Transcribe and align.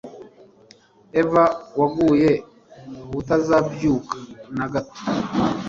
Eva 1.21 1.43
waguye 1.79 2.31
ubutazabyuka 3.05 4.15
na 4.57 4.65
gato 4.73 5.01